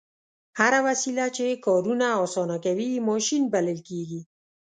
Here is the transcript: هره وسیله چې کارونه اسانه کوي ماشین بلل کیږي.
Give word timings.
هره 0.59 0.79
وسیله 0.87 1.25
چې 1.35 1.61
کارونه 1.65 2.07
اسانه 2.23 2.57
کوي 2.65 2.91
ماشین 3.09 3.43
بلل 3.53 3.79
کیږي. 3.87 4.21